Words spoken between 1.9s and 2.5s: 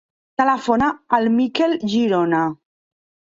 Girona.